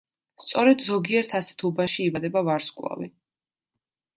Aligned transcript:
სწორედ 0.43 0.81
ზოგიერთ 0.85 1.35
ასეთ 1.41 1.65
უბანში 1.71 2.07
იბადება 2.07 2.43
ვარსკვლავი. 2.49 3.11